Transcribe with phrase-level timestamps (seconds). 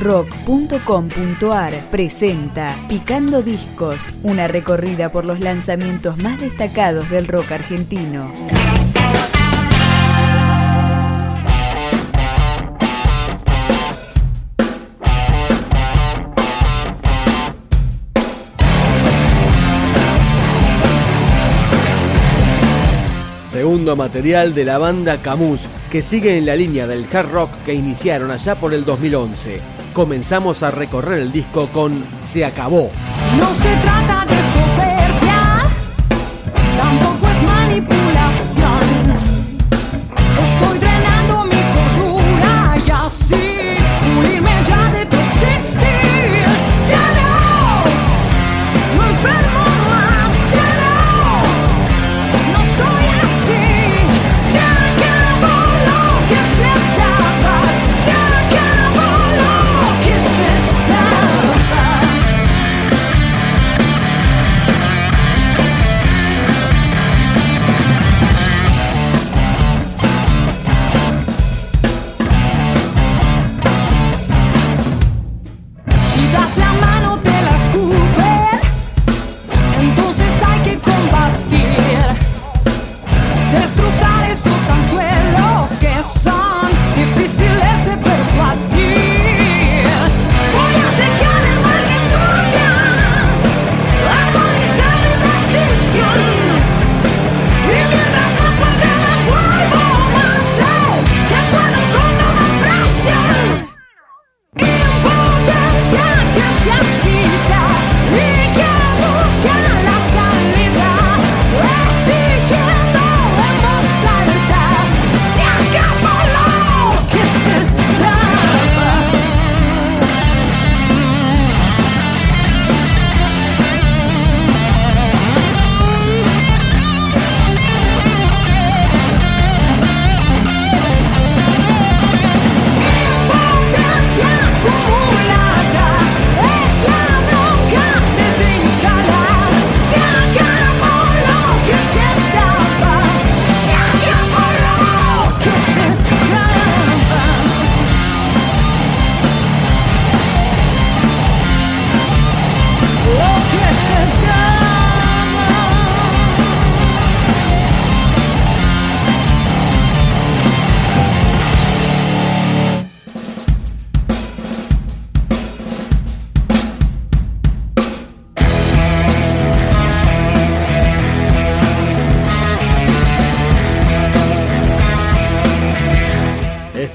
[0.00, 8.32] rock.com.ar presenta Picando Discos, una recorrida por los lanzamientos más destacados del rock argentino.
[23.44, 27.74] Segundo material de la banda Camus, que sigue en la línea del hard rock que
[27.74, 29.79] iniciaron allá por el 2011.
[29.92, 32.90] Comenzamos a recorrer el disco con Se acabó.
[33.38, 34.29] No se trata de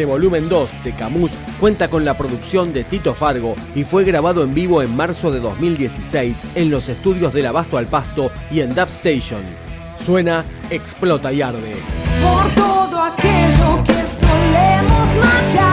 [0.00, 4.42] Este volumen 2 de Camus cuenta con la producción de Tito Fargo y fue grabado
[4.42, 8.74] en vivo en marzo de 2016 en los estudios del Abasto al Pasto y en
[8.74, 9.42] Dub Station.
[9.96, 11.76] Suena Explota y Arde.
[12.22, 15.69] por todo aquello que solemos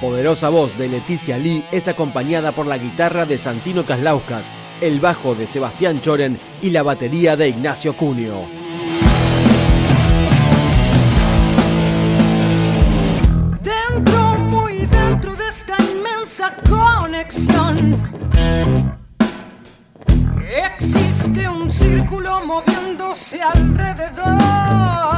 [0.00, 4.50] poderosa voz de Leticia Lee es acompañada por la guitarra de Santino Caslauskas,
[4.80, 8.42] el bajo de Sebastián Choren y la batería de Ignacio Cunio.
[13.60, 17.96] Dentro, muy dentro de esta inmensa conexión,
[20.76, 25.17] existe un círculo moviéndose alrededor.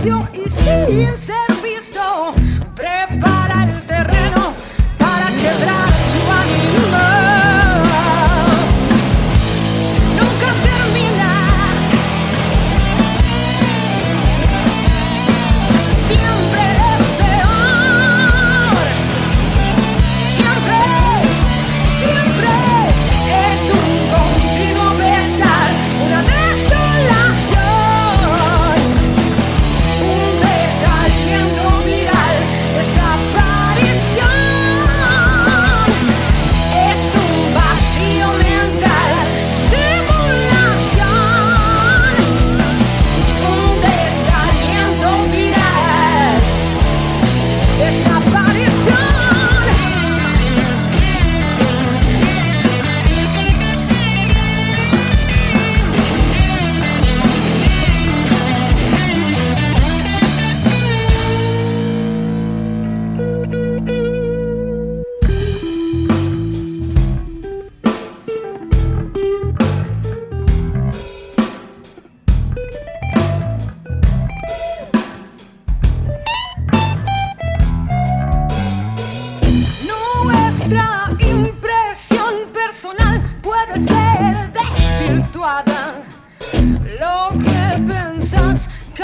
[0.00, 0.28] Despacio
[0.88, 1.19] y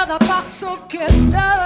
[0.06, 1.56] cada paso que das.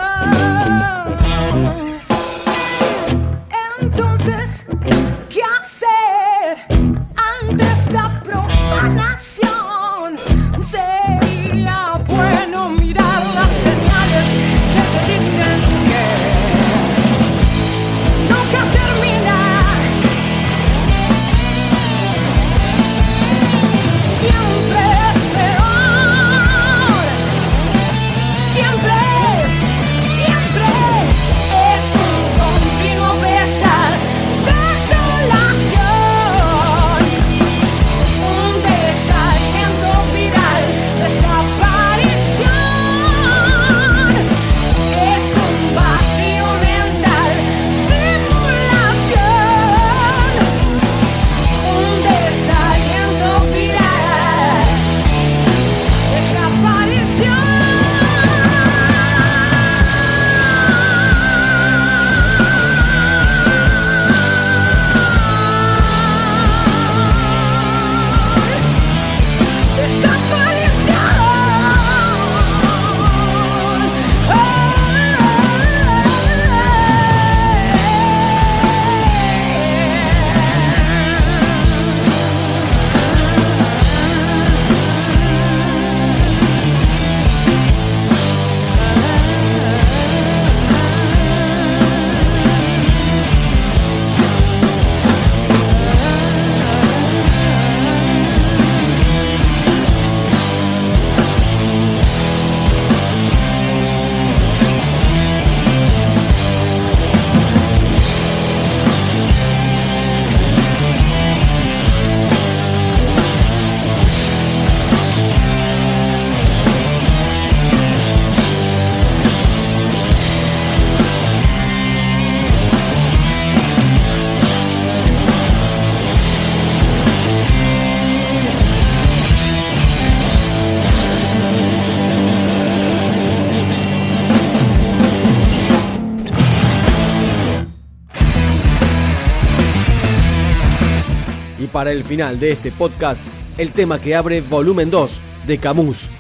[141.81, 146.11] Para el final de este podcast, el tema que abre volumen 2 de Camus,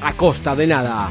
[0.00, 1.10] A Costa de Nada.